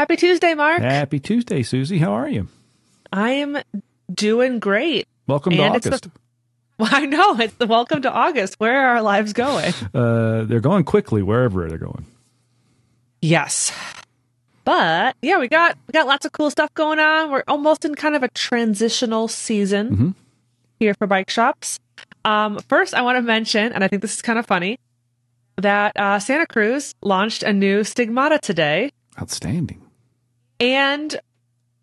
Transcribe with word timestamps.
Happy 0.00 0.16
Tuesday, 0.16 0.54
Mark. 0.54 0.80
Happy 0.80 1.20
Tuesday, 1.20 1.60
Suzie. 1.62 1.98
How 2.00 2.12
are 2.14 2.26
you? 2.26 2.48
I 3.12 3.32
am 3.32 3.58
doing 4.10 4.58
great. 4.58 5.06
Welcome 5.26 5.52
to 5.52 5.62
And 5.62 5.76
it's 5.76 5.86
August. 5.86 6.04
the- 6.04 6.10
Well, 6.78 6.88
I 6.90 7.04
know 7.04 7.38
it's 7.38 7.52
the 7.56 7.66
welcome 7.66 8.00
to 8.00 8.10
August. 8.10 8.54
Where 8.56 8.80
are 8.80 8.94
our 8.96 9.02
lives 9.02 9.34
going? 9.34 9.74
uh, 9.94 10.44
they're 10.44 10.60
going 10.60 10.84
quickly 10.84 11.22
wherever 11.22 11.68
they're 11.68 11.76
going. 11.76 12.06
yes, 13.20 13.72
but 14.64 15.16
yeah, 15.20 15.38
we 15.38 15.48
got 15.48 15.76
we 15.86 15.92
got 15.92 16.06
lots 16.06 16.24
of 16.24 16.32
cool 16.32 16.48
stuff 16.50 16.72
going 16.72 16.98
on. 16.98 17.30
We're 17.30 17.44
almost 17.46 17.84
in 17.84 17.94
kind 17.94 18.16
of 18.16 18.22
a 18.22 18.28
transitional 18.28 19.28
season 19.28 19.96
Mhm. 19.96 20.14
here 20.78 20.94
for 20.94 21.06
bike 21.06 21.28
shops. 21.28 21.78
Um, 22.24 22.58
first, 22.70 22.94
I 22.94 23.02
want 23.02 23.16
to 23.18 23.22
mention, 23.22 23.70
and 23.74 23.84
I 23.84 23.88
think 23.88 24.00
this 24.00 24.14
is 24.14 24.22
kind 24.22 24.38
of 24.38 24.46
funny, 24.46 24.78
that 25.56 25.94
uh, 25.98 26.18
Santa 26.20 26.46
Cruz 26.46 26.94
launched 27.02 27.42
a 27.42 27.52
new 27.52 27.84
Stigmata 27.84 28.38
today. 28.38 28.88
Outstanding. 29.20 29.82
And 30.60 31.18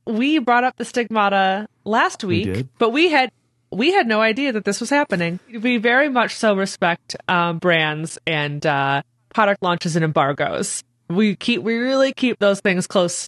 we 0.05 0.40
brought 0.40 0.63
up 0.63 0.77
the 0.77 0.86
stigmata 0.86 1.67
last 1.84 2.23
week 2.23 2.45
did. 2.45 2.70
but 2.77 2.91
we 2.91 3.09
had 3.09 3.31
we 3.72 3.91
had 3.91 4.08
no 4.08 4.22
idea 4.22 4.53
that 4.53 4.63
this 4.63 4.80
was 4.80 4.90
happening. 4.90 5.40
We 5.52 5.77
very 5.77 6.09
much 6.09 6.36
so 6.36 6.55
respect 6.55 7.17
um, 7.27 7.58
brands 7.59 8.17
and 8.26 8.66
uh, 8.66 9.02
product 9.34 9.62
launches 9.62 9.95
and 9.95 10.05
embargoes. 10.05 10.84
We 11.09 11.36
keep 11.36 11.62
we 11.62 11.76
really 11.76 12.13
keep 12.13 12.40
those 12.40 12.62
things 12.62 12.88
close. 12.88 13.27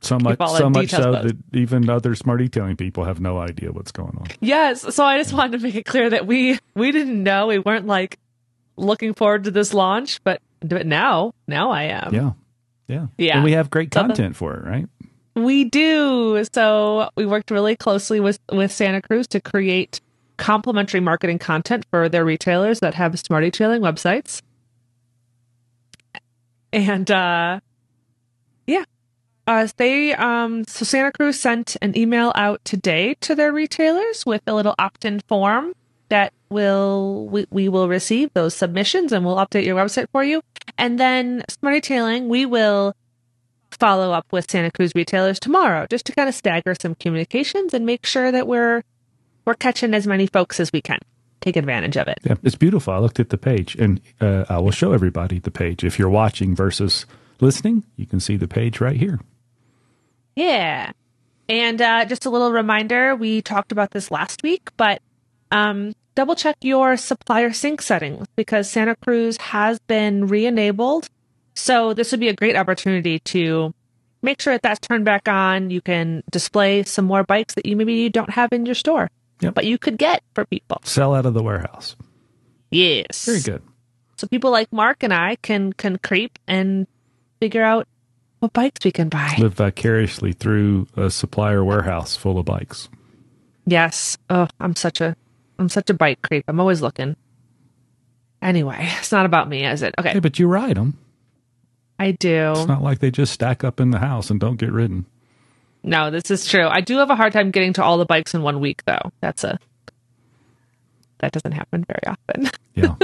So 0.00 0.18
much, 0.18 0.38
so 0.38 0.68
much 0.68 0.90
so 0.90 1.12
that 1.12 1.36
even 1.52 1.88
other 1.88 2.14
SmartEtailing 2.14 2.76
people 2.76 3.04
have 3.04 3.20
no 3.20 3.38
idea 3.38 3.72
what's 3.72 3.92
going 3.92 4.16
on. 4.18 4.26
yes. 4.40 4.94
So 4.94 5.04
i 5.04 5.16
just 5.16 5.32
wanted 5.32 5.58
to 5.58 5.62
make 5.62 5.76
it 5.76 5.86
clear 5.86 6.10
that 6.10 6.26
we 6.26 6.58
we 6.74 6.92
didn't 6.92 7.22
know. 7.22 7.46
We 7.46 7.58
weren't 7.58 7.86
like 7.86 8.18
looking 8.76 9.14
forward 9.14 9.44
to 9.44 9.50
this 9.50 9.72
launch 9.72 10.22
but 10.24 10.40
but 10.60 10.86
now 10.86 11.32
now 11.46 11.70
i 11.70 11.84
am. 11.84 12.14
Yeah, 12.14 12.32
yeah, 12.88 13.06
Yeah. 13.18 13.36
And 13.36 13.44
we 13.44 13.52
have 13.52 13.70
great 13.70 13.90
content 13.90 14.36
for 14.36 14.54
it, 14.54 14.64
right? 14.64 14.86
We 15.34 15.64
do. 15.64 16.44
So 16.52 17.08
we 17.16 17.24
worked 17.24 17.50
really 17.50 17.76
closely 17.76 18.20
with 18.20 18.38
with 18.50 18.70
Santa 18.70 19.00
Cruz 19.00 19.26
to 19.28 19.40
create 19.40 20.00
complementary 20.36 21.00
marketing 21.00 21.38
content 21.38 21.86
for 21.90 22.08
their 22.08 22.24
retailers 22.24 22.80
that 22.80 22.94
have 22.94 23.12
SmartEtailing 23.12 23.80
websites. 23.80 24.42
And 26.72 27.10
uh 27.10 27.60
yeah. 28.66 28.84
Uh 29.46 29.68
they 29.76 30.14
um 30.14 30.64
so 30.64 30.84
Santa 30.84 31.12
Cruz 31.12 31.38
sent 31.40 31.76
an 31.80 31.96
email 31.96 32.32
out 32.34 32.62
today 32.64 33.14
to 33.20 33.34
their 33.34 33.52
retailers 33.52 34.26
with 34.26 34.42
a 34.46 34.54
little 34.54 34.74
opt-in 34.78 35.20
form 35.28 35.72
that 36.08 36.34
will 36.50 37.26
we, 37.28 37.46
we 37.50 37.68
will 37.70 37.88
receive 37.88 38.30
those 38.34 38.54
submissions 38.54 39.12
and 39.12 39.24
we'll 39.24 39.36
update 39.36 39.64
your 39.64 39.76
website 39.76 40.08
for 40.12 40.22
you. 40.22 40.42
And 40.78 40.98
then 40.98 41.44
SmartEtailing, 41.48 42.28
we 42.28 42.46
will 42.46 42.94
follow 43.70 44.12
up 44.12 44.26
with 44.30 44.50
Santa 44.50 44.70
Cruz 44.70 44.92
retailers 44.94 45.40
tomorrow 45.40 45.86
just 45.88 46.06
to 46.06 46.12
kind 46.12 46.28
of 46.28 46.34
stagger 46.34 46.74
some 46.80 46.94
communications 46.94 47.74
and 47.74 47.86
make 47.86 48.06
sure 48.06 48.30
that 48.30 48.46
we're 48.46 48.82
we're 49.44 49.54
catching 49.54 49.92
as 49.94 50.06
many 50.06 50.26
folks 50.26 50.60
as 50.60 50.72
we 50.72 50.80
can. 50.80 50.98
Take 51.40 51.56
advantage 51.56 51.96
of 51.96 52.06
it. 52.06 52.18
Yeah, 52.22 52.36
it's 52.44 52.54
beautiful. 52.54 52.92
I 52.92 52.98
looked 52.98 53.18
at 53.18 53.30
the 53.30 53.38
page, 53.38 53.74
and 53.74 54.00
uh, 54.20 54.44
I 54.48 54.58
will 54.58 54.70
show 54.70 54.92
everybody 54.92 55.40
the 55.40 55.50
page. 55.50 55.82
If 55.82 55.98
you're 55.98 56.08
watching 56.08 56.54
versus 56.54 57.04
listening, 57.40 57.82
you 57.96 58.06
can 58.06 58.20
see 58.20 58.36
the 58.36 58.46
page 58.46 58.80
right 58.80 58.96
here. 58.96 59.18
Yeah. 60.36 60.92
And 61.48 61.82
uh, 61.82 62.04
just 62.04 62.26
a 62.26 62.30
little 62.30 62.52
reminder, 62.52 63.16
we 63.16 63.42
talked 63.42 63.72
about 63.72 63.90
this 63.90 64.12
last 64.12 64.44
week, 64.44 64.70
but 64.76 65.02
um, 65.50 65.94
double 66.14 66.34
check 66.34 66.56
your 66.62 66.96
supplier 66.96 67.52
sync 67.52 67.82
settings 67.82 68.26
because 68.36 68.70
Santa 68.70 68.96
Cruz 68.96 69.36
has 69.38 69.78
been 69.80 70.26
re-enabled. 70.26 71.08
So 71.54 71.94
this 71.94 72.10
would 72.10 72.20
be 72.20 72.28
a 72.28 72.34
great 72.34 72.56
opportunity 72.56 73.18
to 73.20 73.74
make 74.22 74.40
sure 74.40 74.54
that 74.54 74.62
that's 74.62 74.80
turned 74.80 75.04
back 75.04 75.28
on. 75.28 75.70
You 75.70 75.80
can 75.80 76.22
display 76.30 76.82
some 76.84 77.04
more 77.04 77.24
bikes 77.24 77.54
that 77.54 77.66
you 77.66 77.76
maybe 77.76 77.94
you 77.94 78.10
don't 78.10 78.30
have 78.30 78.52
in 78.52 78.64
your 78.66 78.74
store, 78.74 79.10
Yep. 79.40 79.54
but 79.54 79.64
you 79.66 79.78
could 79.78 79.98
get 79.98 80.22
for 80.34 80.44
people. 80.46 80.80
Sell 80.84 81.14
out 81.14 81.26
of 81.26 81.34
the 81.34 81.42
warehouse. 81.42 81.96
Yes. 82.70 83.24
Very 83.26 83.40
good. 83.40 83.62
So 84.16 84.26
people 84.28 84.50
like 84.50 84.72
Mark 84.72 85.02
and 85.02 85.12
I 85.12 85.36
can 85.42 85.72
can 85.72 85.98
creep 85.98 86.38
and 86.46 86.86
figure 87.40 87.62
out 87.64 87.86
what 88.38 88.52
bikes 88.52 88.84
we 88.84 88.92
can 88.92 89.08
buy. 89.08 89.34
Live 89.38 89.54
vicariously 89.54 90.32
through 90.32 90.86
a 90.96 91.10
supplier 91.10 91.64
warehouse 91.64 92.16
full 92.16 92.38
of 92.38 92.44
bikes. 92.44 92.88
Yes. 93.66 94.16
Oh, 94.30 94.48
I'm 94.60 94.74
such 94.76 95.00
a 95.00 95.16
I'm 95.62 95.68
such 95.68 95.88
a 95.90 95.94
bike 95.94 96.20
creep. 96.22 96.44
I'm 96.48 96.58
always 96.60 96.82
looking. 96.82 97.16
Anyway, 98.42 98.76
it's 98.98 99.12
not 99.12 99.24
about 99.26 99.48
me, 99.48 99.64
is 99.64 99.82
it? 99.82 99.94
Hey, 99.98 100.10
Okay. 100.10 100.18
but 100.20 100.38
you 100.38 100.48
ride 100.48 100.76
them. 100.76 100.98
I 101.98 102.10
do. 102.12 102.52
It's 102.56 102.66
not 102.66 102.82
like 102.82 102.98
they 102.98 103.10
just 103.12 103.32
stack 103.32 103.62
up 103.62 103.78
in 103.78 103.90
the 103.90 103.98
house 104.00 104.28
and 104.30 104.40
don't 104.40 104.56
get 104.56 104.72
ridden. 104.72 105.06
No, 105.84 106.10
this 106.10 106.30
is 106.30 106.46
true. 106.46 106.66
I 106.66 106.80
do 106.80 106.98
have 106.98 107.10
a 107.10 107.14
hard 107.16 107.32
time 107.32 107.50
getting 107.52 107.72
to 107.74 107.82
all 107.84 107.98
the 107.98 108.04
bikes 108.04 108.34
in 108.34 108.42
one 108.42 108.58
week 108.60 108.82
though. 108.84 109.10
That's 109.20 109.44
a 109.44 109.58
that 111.18 111.30
doesn't 111.32 111.52
happen 111.52 111.84
very 111.84 112.02
often. 112.06 112.50
Yeah. 112.74 112.94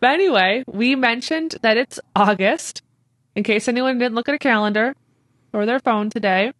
But 0.00 0.10
anyway, 0.10 0.64
we 0.66 0.96
mentioned 0.96 1.54
that 1.62 1.76
it's 1.78 1.98
August, 2.14 2.82
in 3.34 3.42
case 3.44 3.68
anyone 3.68 3.98
didn't 3.98 4.14
look 4.14 4.28
at 4.28 4.34
a 4.34 4.38
calendar 4.38 4.94
or 5.52 5.64
their 5.64 5.78
phone 5.78 6.10
today. 6.10 6.52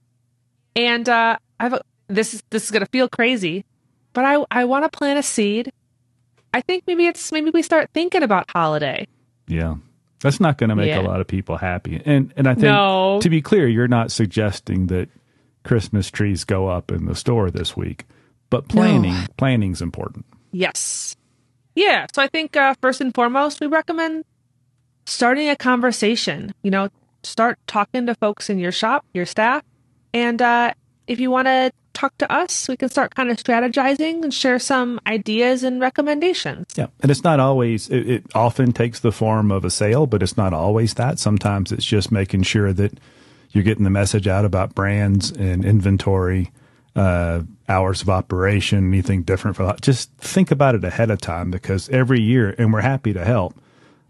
And 0.76 1.06
uh, 1.08 1.36
I 1.60 1.62
have 1.64 1.82
this 2.08 2.34
is 2.34 2.42
this 2.50 2.64
is 2.64 2.70
gonna 2.70 2.86
feel 2.86 3.08
crazy, 3.08 3.64
but 4.14 4.24
I 4.24 4.42
I 4.50 4.64
want 4.64 4.84
to 4.90 4.96
plant 4.96 5.18
a 5.18 5.22
seed. 5.22 5.70
I 6.54 6.60
think 6.60 6.84
maybe 6.86 7.06
it's 7.06 7.30
maybe 7.32 7.50
we 7.50 7.62
start 7.62 7.90
thinking 7.92 8.22
about 8.22 8.50
holiday. 8.50 9.06
Yeah. 9.48 9.76
That's 10.20 10.40
not 10.40 10.56
going 10.56 10.70
to 10.70 10.76
make 10.76 10.88
Yeah. 10.88 11.00
a 11.00 11.02
lot 11.02 11.20
of 11.20 11.26
people 11.26 11.56
happy. 11.58 12.00
And 12.04 12.32
and 12.36 12.46
I 12.48 12.54
think 12.54 12.64
No. 12.64 13.18
to 13.20 13.28
be 13.28 13.42
clear, 13.42 13.68
you're 13.68 13.88
not 13.88 14.10
suggesting 14.10 14.86
that 14.86 15.08
Christmas 15.64 16.10
trees 16.10 16.44
go 16.44 16.68
up 16.68 16.90
in 16.90 17.06
the 17.06 17.14
store 17.14 17.50
this 17.50 17.76
week, 17.76 18.06
but 18.50 18.68
planning 18.68 19.16
planning's 19.36 19.82
important. 19.82 20.24
Yes. 20.52 21.16
Yeah. 21.74 22.06
So 22.14 22.22
I 22.22 22.28
think 22.28 22.56
uh, 22.56 22.74
first 22.80 23.00
and 23.00 23.12
foremost, 23.14 23.60
we 23.60 23.66
recommend 23.66 24.24
starting 25.06 25.48
a 25.50 25.56
conversation. 25.56 26.54
You 26.62 26.70
know, 26.70 26.88
start 27.24 27.58
talking 27.66 28.06
to 28.06 28.14
folks 28.14 28.48
in 28.48 28.58
your 28.58 28.72
shop, 28.72 29.04
your 29.12 29.26
staff. 29.26 29.62
And 30.14 30.40
uh, 30.40 30.72
if 31.06 31.18
you 31.20 31.30
want 31.30 31.48
to 31.48 31.72
talk 32.04 32.18
to 32.18 32.30
us, 32.30 32.68
we 32.68 32.76
can 32.76 32.88
start 32.88 33.14
kind 33.14 33.30
of 33.30 33.36
strategizing 33.38 34.22
and 34.22 34.32
share 34.32 34.58
some 34.58 35.00
ideas 35.06 35.62
and 35.62 35.80
recommendations. 35.80 36.66
Yeah. 36.76 36.88
And 37.00 37.10
it's 37.10 37.24
not 37.24 37.40
always 37.40 37.88
it, 37.88 38.08
it 38.08 38.24
often 38.34 38.72
takes 38.72 39.00
the 39.00 39.12
form 39.12 39.50
of 39.50 39.64
a 39.64 39.70
sale, 39.70 40.06
but 40.06 40.22
it's 40.22 40.36
not 40.36 40.52
always 40.52 40.94
that. 40.94 41.18
Sometimes 41.18 41.72
it's 41.72 41.84
just 41.84 42.12
making 42.12 42.42
sure 42.42 42.72
that 42.74 42.98
you're 43.52 43.64
getting 43.64 43.84
the 43.84 43.90
message 43.90 44.26
out 44.26 44.44
about 44.44 44.74
brands 44.74 45.30
and 45.30 45.64
inventory, 45.64 46.50
uh, 46.94 47.42
hours 47.68 48.02
of 48.02 48.10
operation, 48.10 48.92
anything 48.92 49.22
different 49.22 49.56
for 49.56 49.64
that. 49.64 49.80
just 49.80 50.10
think 50.18 50.50
about 50.50 50.74
it 50.74 50.84
ahead 50.84 51.10
of 51.10 51.20
time 51.20 51.50
because 51.50 51.88
every 51.88 52.20
year, 52.20 52.54
and 52.58 52.72
we're 52.72 52.80
happy 52.80 53.12
to 53.12 53.24
help, 53.24 53.54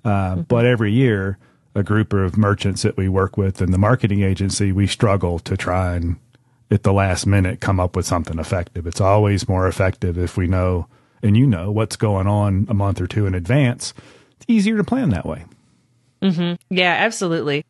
uh, 0.05 0.37
but 0.37 0.67
every 0.67 0.93
year, 0.93 1.39
a 1.77 1.83
group 1.83 2.13
of 2.13 2.37
merchants 2.37 2.83
that 2.83 2.97
we 2.97 3.09
work 3.09 3.37
with 3.37 3.61
and 3.61 3.73
the 3.73 3.79
marketing 3.79 4.23
agency, 4.23 4.73
we 4.73 4.87
struggle 4.87 5.39
to 5.41 5.57
try 5.57 5.97
and 5.97 6.17
at 6.71 6.83
the 6.83 6.93
last 6.93 7.27
minute 7.27 7.61
come 7.61 7.79
up 7.81 7.95
with 7.97 8.07
something 8.07 8.39
effective. 8.39 8.87
It's 8.87 9.01
always 9.01 9.49
more 9.49 9.67
effective 9.69 10.19
if 10.19 10.37
we 10.37 10.47
know 10.47 10.87
and 11.23 11.37
you 11.37 11.47
know 11.47 11.71
what's 11.71 11.97
going 11.97 12.27
on 12.27 12.67
a 12.69 12.75
month 12.75 13.01
or 13.01 13.07
two 13.07 13.27
in 13.27 13.35
advance. 13.35 13.95
It's 14.37 14.47
easier 14.49 14.77
to 14.77 14.85
plan 14.85 15.11
that 15.11 15.27
way. 15.27 15.45
Mhm. 16.23 16.59
Yeah, 16.71 16.93
absolutely. 16.99 17.65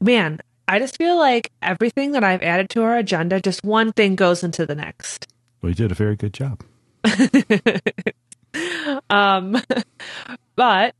Man, 0.00 0.40
I 0.68 0.78
just 0.78 0.96
feel 0.98 1.16
like 1.18 1.50
everything 1.62 2.12
that 2.12 2.24
I've 2.24 2.42
added 2.42 2.70
to 2.70 2.82
our 2.82 2.96
agenda, 2.96 3.40
just 3.40 3.64
one 3.64 3.92
thing 3.92 4.16
goes 4.16 4.42
into 4.42 4.66
the 4.66 4.74
next. 4.74 5.26
We 5.62 5.74
did 5.74 5.92
a 5.92 5.94
very 5.94 6.16
good 6.16 6.32
job. 6.34 6.62
Um, 9.10 9.60
but 10.56 10.94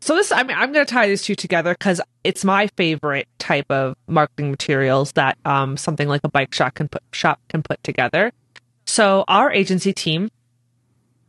so 0.00 0.14
this, 0.14 0.32
I 0.32 0.42
mean, 0.42 0.56
I'm 0.56 0.72
going 0.72 0.84
to 0.84 0.90
tie 0.90 1.08
these 1.08 1.22
two 1.22 1.34
together 1.34 1.74
because 1.74 2.00
it's 2.24 2.44
my 2.44 2.68
favorite 2.76 3.28
type 3.38 3.70
of 3.70 3.94
marketing 4.06 4.50
materials 4.50 5.12
that 5.12 5.36
um, 5.44 5.76
something 5.76 6.08
like 6.08 6.22
a 6.24 6.28
bike 6.28 6.54
shop 6.54 6.74
can 6.74 6.88
put 6.88 7.02
shop 7.12 7.38
can 7.48 7.62
put 7.62 7.82
together. 7.84 8.32
So 8.86 9.24
our 9.28 9.52
agency 9.52 9.92
team, 9.92 10.30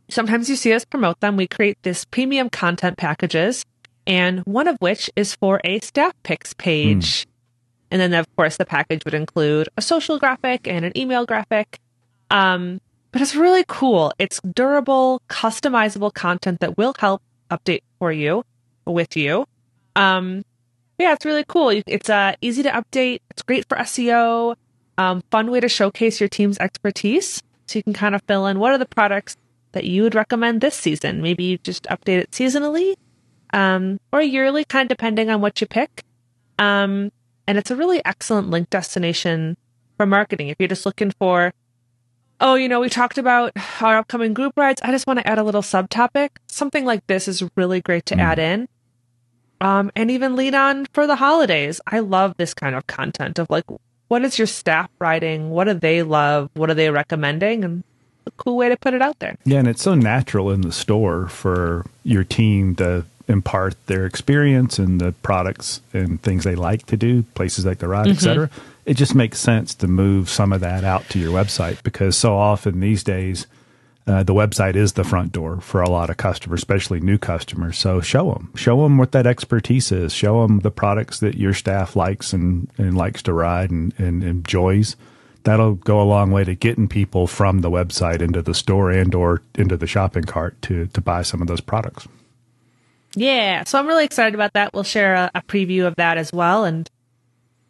sometimes 0.08 0.48
you 0.48 0.56
see 0.56 0.72
us 0.72 0.86
promote 0.86 1.20
them. 1.20 1.36
We 1.36 1.46
create 1.46 1.78
this 1.82 2.06
premium 2.06 2.48
content 2.48 2.96
packages, 2.96 3.64
and 4.06 4.40
one 4.40 4.66
of 4.66 4.76
which 4.80 5.10
is 5.16 5.34
for 5.34 5.60
a 5.64 5.78
staff 5.80 6.14
picks 6.22 6.54
page. 6.54 7.26
And 7.90 8.00
then, 8.00 8.14
of 8.14 8.26
course, 8.36 8.56
the 8.56 8.64
package 8.64 9.04
would 9.04 9.12
include 9.12 9.68
a 9.76 9.82
social 9.82 10.18
graphic 10.18 10.66
and 10.66 10.86
an 10.86 10.96
email 10.96 11.26
graphic. 11.26 11.78
Um, 12.30 12.80
but 13.10 13.20
it's 13.20 13.36
really 13.36 13.64
cool. 13.68 14.14
It's 14.18 14.40
durable, 14.40 15.20
customizable 15.28 16.14
content 16.14 16.60
that 16.60 16.78
will 16.78 16.94
help 16.98 17.20
update 17.50 17.82
for 17.98 18.10
you 18.10 18.44
with 18.86 19.16
you. 19.16 19.46
Um, 19.96 20.44
yeah, 20.98 21.12
it's 21.12 21.24
really 21.24 21.44
cool. 21.46 21.70
It's 21.70 22.10
uh, 22.10 22.34
easy 22.40 22.62
to 22.62 22.70
update. 22.70 23.20
It's 23.30 23.42
great 23.42 23.68
for 23.68 23.76
SEO. 23.78 24.56
Um, 24.98 25.22
fun 25.30 25.50
way 25.50 25.60
to 25.60 25.68
showcase 25.68 26.20
your 26.20 26.28
team's 26.28 26.58
expertise. 26.58 27.42
So 27.66 27.78
you 27.78 27.82
can 27.82 27.92
kind 27.92 28.14
of 28.14 28.22
fill 28.22 28.46
in 28.46 28.58
what 28.58 28.72
are 28.72 28.78
the 28.78 28.86
products 28.86 29.36
that 29.72 29.84
you 29.84 30.02
would 30.02 30.14
recommend 30.14 30.60
this 30.60 30.74
season. 30.74 31.22
Maybe 31.22 31.44
you 31.44 31.58
just 31.58 31.84
update 31.84 32.18
it 32.18 32.30
seasonally 32.30 32.94
um, 33.52 33.98
or 34.12 34.22
yearly, 34.22 34.64
kind 34.64 34.90
of 34.90 34.96
depending 34.96 35.30
on 35.30 35.40
what 35.40 35.60
you 35.60 35.66
pick. 35.66 36.04
Um, 36.58 37.10
and 37.46 37.58
it's 37.58 37.70
a 37.70 37.76
really 37.76 38.04
excellent 38.04 38.50
link 38.50 38.70
destination 38.70 39.56
for 39.96 40.06
marketing. 40.06 40.48
If 40.48 40.56
you're 40.58 40.68
just 40.68 40.86
looking 40.86 41.10
for, 41.18 41.52
oh, 42.42 42.56
you 42.56 42.68
know, 42.68 42.80
we 42.80 42.90
talked 42.90 43.16
about 43.16 43.52
our 43.80 43.96
upcoming 43.96 44.34
group 44.34 44.52
rides. 44.56 44.82
I 44.82 44.90
just 44.90 45.06
want 45.06 45.20
to 45.20 45.26
add 45.26 45.38
a 45.38 45.44
little 45.44 45.62
subtopic. 45.62 46.30
Something 46.48 46.84
like 46.84 47.06
this 47.06 47.28
is 47.28 47.42
really 47.56 47.80
great 47.80 48.04
to 48.06 48.16
mm. 48.16 48.20
add 48.20 48.38
in. 48.38 48.68
Um, 49.60 49.92
and 49.94 50.10
even 50.10 50.34
lead 50.34 50.54
on 50.54 50.86
for 50.92 51.06
the 51.06 51.16
holidays. 51.16 51.80
I 51.86 52.00
love 52.00 52.34
this 52.36 52.52
kind 52.52 52.74
of 52.74 52.86
content 52.88 53.38
of 53.38 53.48
like, 53.48 53.64
what 54.08 54.24
is 54.24 54.36
your 54.36 54.48
staff 54.48 54.90
writing? 54.98 55.50
What 55.50 55.64
do 55.64 55.74
they 55.74 56.02
love? 56.02 56.50
What 56.54 56.68
are 56.68 56.74
they 56.74 56.90
recommending? 56.90 57.64
And 57.64 57.84
a 58.26 58.30
cool 58.32 58.56
way 58.56 58.68
to 58.68 58.76
put 58.76 58.92
it 58.92 59.02
out 59.02 59.18
there. 59.20 59.36
Yeah, 59.44 59.60
and 59.60 59.68
it's 59.68 59.82
so 59.82 59.94
natural 59.94 60.50
in 60.50 60.62
the 60.62 60.72
store 60.72 61.28
for 61.28 61.86
your 62.02 62.24
team 62.24 62.74
to 62.76 63.04
impart 63.28 63.74
their 63.86 64.06
experience 64.06 64.78
and 64.78 65.00
the 65.00 65.12
products 65.22 65.80
and 65.92 66.22
things 66.22 66.44
they 66.44 66.54
like 66.54 66.86
to 66.86 66.96
do, 66.96 67.22
places 67.34 67.64
like 67.64 67.78
the 67.78 67.88
ride, 67.88 68.06
mm-hmm. 68.06 68.16
etc. 68.16 68.50
It 68.84 68.94
just 68.94 69.14
makes 69.14 69.38
sense 69.38 69.74
to 69.76 69.86
move 69.86 70.28
some 70.28 70.52
of 70.52 70.60
that 70.60 70.84
out 70.84 71.08
to 71.10 71.18
your 71.18 71.32
website 71.32 71.82
because 71.82 72.16
so 72.16 72.36
often 72.36 72.80
these 72.80 73.04
days 73.04 73.46
uh, 74.06 74.24
the 74.24 74.34
website 74.34 74.74
is 74.74 74.94
the 74.94 75.04
front 75.04 75.30
door 75.30 75.60
for 75.60 75.80
a 75.80 75.88
lot 75.88 76.10
of 76.10 76.16
customers, 76.16 76.58
especially 76.58 76.98
new 76.98 77.18
customers. 77.18 77.78
So 77.78 78.00
show 78.00 78.32
them, 78.32 78.50
show 78.56 78.82
them 78.82 78.98
what 78.98 79.12
that 79.12 79.26
expertise 79.26 79.92
is. 79.92 80.12
Show 80.12 80.42
them 80.42 80.60
the 80.60 80.72
products 80.72 81.20
that 81.20 81.36
your 81.36 81.54
staff 81.54 81.94
likes 81.94 82.32
and, 82.32 82.68
and 82.76 82.96
likes 82.96 83.22
to 83.22 83.32
ride 83.32 83.70
and, 83.70 83.94
and 83.98 84.24
enjoys 84.24 84.96
that'll 85.44 85.74
go 85.74 86.00
a 86.00 86.04
long 86.04 86.30
way 86.30 86.44
to 86.44 86.54
getting 86.54 86.88
people 86.88 87.26
from 87.26 87.60
the 87.60 87.70
website 87.70 88.20
into 88.20 88.42
the 88.42 88.54
store 88.54 88.90
and 88.90 89.14
or 89.14 89.42
into 89.54 89.76
the 89.76 89.86
shopping 89.86 90.24
cart 90.24 90.60
to 90.62 90.86
to 90.88 91.00
buy 91.00 91.22
some 91.22 91.42
of 91.42 91.48
those 91.48 91.60
products. 91.60 92.06
Yeah, 93.14 93.64
so 93.64 93.78
I'm 93.78 93.86
really 93.86 94.04
excited 94.04 94.34
about 94.34 94.54
that. 94.54 94.72
We'll 94.72 94.84
share 94.84 95.14
a, 95.14 95.30
a 95.34 95.42
preview 95.42 95.86
of 95.86 95.96
that 95.96 96.18
as 96.18 96.32
well, 96.32 96.64
and 96.64 96.88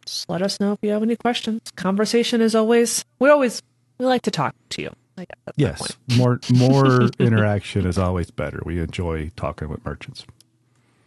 just 0.05 0.29
let 0.29 0.41
us 0.41 0.59
know 0.59 0.73
if 0.73 0.79
you 0.81 0.91
have 0.91 1.03
any 1.03 1.15
questions. 1.15 1.71
Conversation 1.75 2.41
is 2.41 2.55
always 2.55 3.03
we 3.19 3.29
always 3.29 3.61
we 3.97 4.05
like 4.05 4.21
to 4.23 4.31
talk 4.31 4.55
to 4.69 4.81
you. 4.81 4.91
yes, 5.55 5.97
more 6.17 6.39
more 6.55 7.09
interaction 7.19 7.85
is 7.85 7.97
always 7.97 8.31
better. 8.31 8.61
We 8.65 8.79
enjoy 8.79 9.31
talking 9.35 9.69
with 9.69 9.83
merchants. 9.85 10.25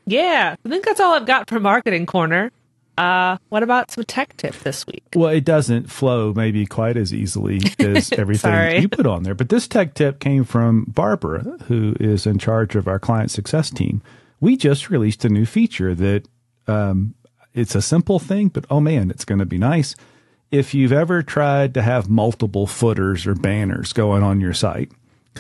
Yeah, 0.07 0.55
I 0.65 0.69
think 0.69 0.85
that's 0.85 1.01
all 1.01 1.15
I've 1.15 1.27
got 1.27 1.49
for 1.49 1.59
marketing 1.59 2.07
corner. 2.07 2.53
Uh, 2.97 3.37
what 3.51 3.63
about 3.63 3.91
some 3.91 4.05
tech 4.05 4.37
tip 4.39 4.55
this 4.61 4.87
week? 4.87 5.03
Well, 5.15 5.29
it 5.31 5.45
doesn't 5.45 5.91
flow 5.91 6.33
maybe 6.33 6.65
quite 6.65 6.97
as 6.97 7.13
easily 7.13 7.61
as 7.79 8.11
everything 8.13 8.81
you 8.83 8.89
put 8.89 9.07
on 9.07 9.23
there. 9.23 9.35
But 9.35 9.51
this 9.51 9.69
tech 9.69 9.95
tip 9.95 10.19
came 10.19 10.45
from 10.45 10.85
Barbara, 10.89 11.43
who 11.65 11.95
is 12.01 12.27
in 12.27 12.39
charge 12.39 12.75
of 12.75 12.89
our 12.89 12.99
client 12.99 13.31
success 13.31 13.71
team. 13.71 14.01
We 14.41 14.57
just 14.57 14.91
released 14.91 15.25
a 15.25 15.29
new 15.29 15.47
feature 15.47 15.95
that 15.95 16.29
um, 16.67 17.15
it's 17.55 17.75
a 17.75 17.83
simple 17.83 18.19
thing, 18.19 18.49
but 18.49 18.67
oh 18.71 18.81
man, 18.81 19.11
it's 19.11 19.25
going 19.25 19.39
to 19.39 19.47
be 19.47 19.59
nice. 19.59 19.95
If 20.51 20.75
you've 20.75 20.93
ever 20.93 21.23
tried 21.23 21.75
to 21.75 21.83
have 21.83 22.09
multiple 22.09 22.67
footers 22.67 23.27
or 23.27 23.35
banners 23.35 23.93
going 23.93 24.23
on 24.23 24.41
your 24.41 24.55
site, 24.55 24.93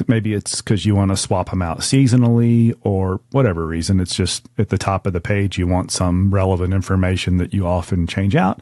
maybe 0.08 0.34
it's 0.34 0.60
because 0.60 0.84
you 0.84 0.94
want 0.94 1.10
to 1.10 1.16
swap 1.16 1.50
them 1.50 1.62
out 1.62 1.81
seasonally 1.81 2.75
or 2.82 3.20
whatever 3.31 3.66
reason. 3.66 4.00
It's 4.00 4.16
just 4.16 4.48
at 4.58 4.70
the 4.70 4.78
top 4.78 5.06
of 5.06 5.12
the 5.12 5.20
page, 5.20 5.58
you 5.58 5.66
want 5.66 5.90
some 5.90 6.32
relevant 6.32 6.75
information 6.75 7.37
that 7.37 7.54
you 7.54 7.66
often 7.66 8.06
change 8.06 8.34
out. 8.34 8.60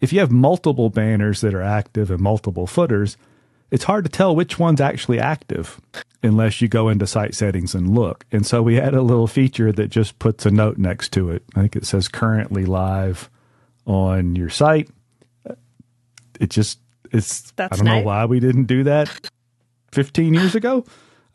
If 0.00 0.12
you 0.12 0.20
have 0.20 0.30
multiple 0.30 0.90
banners 0.90 1.40
that 1.40 1.54
are 1.54 1.62
active 1.62 2.10
and 2.10 2.20
multiple 2.20 2.66
footers, 2.66 3.16
it's 3.70 3.84
hard 3.84 4.04
to 4.04 4.10
tell 4.10 4.34
which 4.34 4.58
one's 4.58 4.80
actually 4.80 5.18
active 5.18 5.80
unless 6.22 6.60
you 6.60 6.68
go 6.68 6.88
into 6.88 7.06
site 7.06 7.34
settings 7.34 7.74
and 7.74 7.94
look. 7.94 8.24
And 8.32 8.46
so 8.46 8.62
we 8.62 8.76
had 8.76 8.94
a 8.94 9.02
little 9.02 9.26
feature 9.26 9.72
that 9.72 9.88
just 9.88 10.18
puts 10.18 10.46
a 10.46 10.50
note 10.50 10.78
next 10.78 11.12
to 11.12 11.30
it. 11.30 11.42
I 11.54 11.60
think 11.60 11.76
it 11.76 11.86
says 11.86 12.08
currently 12.08 12.64
live 12.64 13.30
on 13.86 14.36
your 14.36 14.50
site. 14.50 14.90
It 16.40 16.50
just 16.50 16.78
it's 17.12 17.50
That's 17.52 17.74
I 17.74 17.76
don't 17.76 17.86
nice. 17.86 18.00
know 18.00 18.06
why 18.06 18.24
we 18.26 18.40
didn't 18.40 18.64
do 18.64 18.84
that 18.84 19.30
15 19.92 20.34
years 20.34 20.54
ago, 20.54 20.84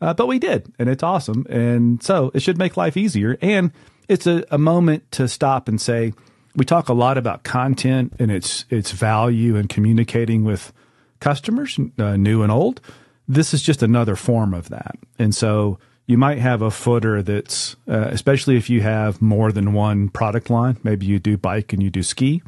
uh, 0.00 0.14
but 0.14 0.26
we 0.26 0.38
did, 0.38 0.72
and 0.78 0.88
it's 0.88 1.02
awesome. 1.02 1.46
And 1.48 2.02
so 2.02 2.30
it 2.34 2.40
should 2.42 2.58
make 2.58 2.76
life 2.76 2.96
easier. 2.96 3.36
And 3.40 3.72
it's 4.08 4.26
a, 4.26 4.44
a 4.50 4.58
moment 4.58 5.10
to 5.12 5.26
stop 5.28 5.68
and 5.68 5.80
say, 5.80 6.12
we 6.54 6.64
talk 6.64 6.88
a 6.88 6.92
lot 6.92 7.16
about 7.18 7.42
content 7.44 8.12
and 8.18 8.30
its 8.30 8.66
its 8.68 8.92
value 8.92 9.56
and 9.56 9.68
communicating 9.68 10.44
with 10.44 10.72
customers, 11.22 11.78
uh, 11.98 12.16
new 12.16 12.42
and 12.42 12.52
old. 12.52 12.80
This 13.26 13.54
is 13.54 13.62
just 13.62 13.82
another 13.82 14.16
form 14.16 14.52
of 14.52 14.68
that. 14.68 14.98
And 15.18 15.34
so 15.34 15.78
you 16.06 16.18
might 16.18 16.38
have 16.38 16.60
a 16.60 16.70
footer 16.70 17.22
that's, 17.22 17.76
uh, 17.88 18.08
especially 18.10 18.56
if 18.56 18.68
you 18.68 18.82
have 18.82 19.22
more 19.22 19.52
than 19.52 19.72
one 19.72 20.08
product 20.10 20.50
line. 20.50 20.76
Maybe 20.82 21.06
you 21.06 21.18
do 21.18 21.36
bike 21.38 21.72
and 21.72 21.82
you 21.82 21.88
do 21.88 22.02
ski. 22.02 22.42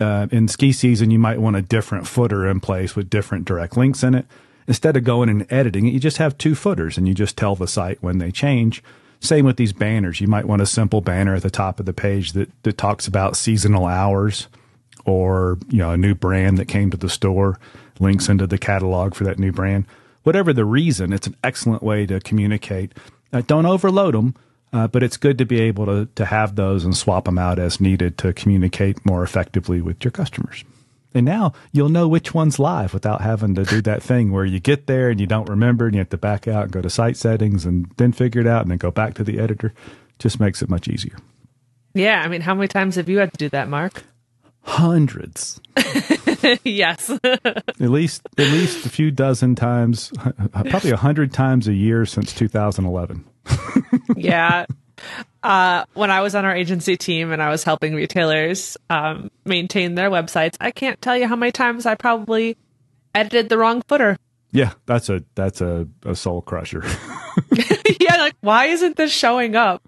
Uh, 0.00 0.26
in 0.32 0.48
ski 0.48 0.72
season, 0.72 1.10
you 1.10 1.18
might 1.18 1.40
want 1.40 1.56
a 1.56 1.62
different 1.62 2.06
footer 2.08 2.46
in 2.46 2.60
place 2.60 2.96
with 2.96 3.10
different 3.10 3.44
direct 3.44 3.76
links 3.76 4.02
in 4.02 4.14
it 4.14 4.26
instead 4.68 4.96
of 4.96 5.02
going 5.02 5.28
and 5.28 5.50
editing 5.50 5.88
it, 5.88 5.94
you 5.94 5.98
just 5.98 6.18
have 6.18 6.38
two 6.38 6.54
footers 6.54 6.96
and 6.96 7.08
you 7.08 7.14
just 7.14 7.36
tell 7.36 7.56
the 7.56 7.66
site 7.66 8.00
when 8.00 8.18
they 8.18 8.30
change. 8.30 8.84
Same 9.18 9.46
with 9.46 9.56
these 9.56 9.72
banners. 9.72 10.20
You 10.20 10.28
might 10.28 10.44
want 10.44 10.62
a 10.62 10.66
simple 10.66 11.00
banner 11.00 11.34
at 11.34 11.42
the 11.42 11.50
top 11.50 11.80
of 11.80 11.86
the 11.86 11.92
page 11.92 12.32
that, 12.32 12.50
that 12.62 12.78
talks 12.78 13.08
about 13.08 13.36
seasonal 13.36 13.86
hours 13.86 14.46
or, 15.06 15.58
you 15.70 15.78
know, 15.78 15.90
a 15.90 15.96
new 15.96 16.14
brand 16.14 16.58
that 16.58 16.68
came 16.68 16.90
to 16.90 16.96
the 16.96 17.08
store, 17.08 17.58
links 18.00 18.28
into 18.28 18.46
the 18.46 18.58
catalog 18.58 19.14
for 19.14 19.24
that 19.24 19.38
new 19.38 19.52
brand. 19.52 19.86
Whatever 20.22 20.52
the 20.52 20.64
reason, 20.64 21.12
it's 21.12 21.26
an 21.26 21.36
excellent 21.42 21.82
way 21.82 22.06
to 22.06 22.20
communicate. 22.20 22.92
Uh, 23.32 23.42
don't 23.46 23.66
overload 23.66 24.14
them, 24.14 24.34
uh, 24.72 24.86
but 24.88 25.02
it's 25.02 25.16
good 25.16 25.38
to 25.38 25.44
be 25.44 25.60
able 25.60 25.86
to, 25.86 26.06
to 26.14 26.24
have 26.24 26.56
those 26.56 26.84
and 26.84 26.96
swap 26.96 27.24
them 27.24 27.38
out 27.38 27.58
as 27.58 27.80
needed 27.80 28.18
to 28.18 28.32
communicate 28.32 29.04
more 29.06 29.22
effectively 29.22 29.80
with 29.80 30.04
your 30.04 30.12
customers. 30.12 30.64
And 31.14 31.24
now 31.24 31.54
you'll 31.72 31.88
know 31.88 32.06
which 32.06 32.34
one's 32.34 32.58
live 32.58 32.92
without 32.92 33.22
having 33.22 33.54
to 33.54 33.64
do 33.64 33.80
that 33.82 34.02
thing 34.02 34.30
where 34.30 34.44
you 34.44 34.60
get 34.60 34.86
there 34.86 35.08
and 35.08 35.18
you 35.18 35.26
don't 35.26 35.48
remember 35.48 35.86
and 35.86 35.94
you 35.94 36.00
have 36.00 36.10
to 36.10 36.18
back 36.18 36.46
out 36.46 36.64
and 36.64 36.72
go 36.72 36.82
to 36.82 36.90
site 36.90 37.16
settings 37.16 37.64
and 37.64 37.90
then 37.96 38.12
figure 38.12 38.40
it 38.40 38.46
out 38.46 38.62
and 38.62 38.70
then 38.70 38.78
go 38.78 38.90
back 38.90 39.14
to 39.14 39.24
the 39.24 39.38
editor. 39.38 39.72
Just 40.18 40.38
makes 40.38 40.62
it 40.62 40.68
much 40.68 40.86
easier. 40.86 41.16
Yeah. 41.94 42.22
I 42.22 42.28
mean, 42.28 42.42
how 42.42 42.54
many 42.54 42.68
times 42.68 42.96
have 42.96 43.08
you 43.08 43.18
had 43.18 43.32
to 43.32 43.38
do 43.38 43.48
that, 43.48 43.68
Mark? 43.68 44.04
Hundreds. 44.62 45.60
yes. 46.64 47.10
at 47.24 47.80
least 47.80 48.22
at 48.38 48.46
least 48.48 48.86
a 48.86 48.88
few 48.88 49.10
dozen 49.10 49.54
times, 49.54 50.12
probably 50.52 50.90
a 50.90 50.96
hundred 50.96 51.32
times 51.32 51.68
a 51.68 51.74
year 51.74 52.06
since 52.06 52.32
2011. 52.34 53.24
yeah 54.16 54.66
uh, 55.42 55.84
when 55.94 56.10
I 56.10 56.20
was 56.20 56.34
on 56.34 56.44
our 56.44 56.54
agency 56.54 56.96
team 56.96 57.32
and 57.32 57.42
I 57.42 57.50
was 57.50 57.64
helping 57.64 57.94
retailers 57.94 58.76
um, 58.90 59.30
maintain 59.44 59.94
their 59.94 60.10
websites, 60.10 60.56
I 60.60 60.70
can't 60.70 61.00
tell 61.00 61.16
you 61.16 61.26
how 61.26 61.36
many 61.36 61.52
times 61.52 61.86
I 61.86 61.94
probably 61.94 62.56
edited 63.14 63.48
the 63.48 63.58
wrong 63.58 63.82
footer. 63.82 64.16
Yeah, 64.50 64.72
that's 64.86 65.10
a 65.10 65.22
that's 65.34 65.60
a, 65.60 65.86
a 66.06 66.14
soul 66.14 66.40
crusher. 66.40 66.82
yeah, 68.00 68.16
like 68.16 68.34
why 68.40 68.66
isn't 68.66 68.96
this 68.96 69.12
showing 69.12 69.56
up? 69.56 69.82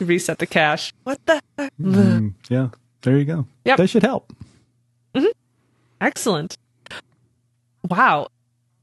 Reset 0.00 0.38
the 0.38 0.46
cache. 0.46 0.94
What 1.04 1.20
the? 1.26 1.42
Mm, 1.78 2.34
yeah, 2.48 2.70
there 3.02 3.18
you 3.18 3.26
go. 3.26 3.46
Yeah, 3.66 3.76
That 3.76 3.88
should 3.88 4.02
help. 4.02 4.32
Mm-hmm. 5.14 5.26
Excellent. 6.00 6.56
Wow. 7.88 8.28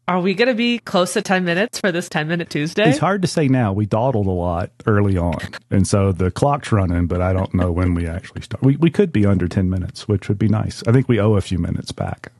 Are 0.07 0.19
we 0.19 0.35
going 0.35 0.49
to 0.49 0.53
be 0.53 0.77
close 0.79 1.13
to 1.13 1.21
10 1.23 1.43
minutes 1.45 1.79
for 1.79 1.91
this 1.91 2.09
10 2.09 2.27
minute 2.27 2.49
Tuesday? 2.49 2.89
It's 2.89 2.99
hard 2.99 3.23
to 3.23 3.27
say 3.27 3.47
now. 3.47 3.73
We 3.73 3.87
dawdled 3.87 4.27
a 4.27 4.31
lot 4.31 4.69
early 4.85 5.17
on. 5.17 5.39
And 5.71 5.87
so 5.87 6.11
the 6.11 6.29
clock's 6.29 6.71
running, 6.71 7.07
but 7.07 7.21
I 7.21 7.33
don't 7.33 7.53
know 7.55 7.71
when 7.71 7.95
we 7.95 8.07
actually 8.07 8.41
start. 8.41 8.61
We, 8.61 8.75
we 8.75 8.91
could 8.91 9.11
be 9.11 9.25
under 9.25 9.47
10 9.47 9.67
minutes, 9.67 10.07
which 10.07 10.29
would 10.29 10.37
be 10.37 10.47
nice. 10.47 10.83
I 10.87 10.91
think 10.91 11.09
we 11.09 11.19
owe 11.19 11.33
a 11.35 11.41
few 11.41 11.57
minutes 11.57 11.91
back. 11.91 12.31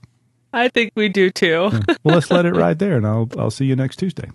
I 0.53 0.69
think 0.69 0.91
we 0.95 1.09
do 1.09 1.31
too. 1.31 1.69
yeah. 1.71 1.95
Well, 2.03 2.15
let's 2.15 2.29
let 2.29 2.45
it 2.45 2.53
ride 2.55 2.77
there 2.77 2.97
and 2.97 3.07
I'll, 3.07 3.29
I'll 3.37 3.51
see 3.51 3.65
you 3.65 3.75
next 3.75 3.97
Tuesday. 3.97 4.29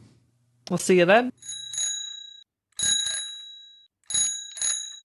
We'll 0.69 0.79
see 0.79 0.99
you 0.99 1.05
then. 1.05 1.33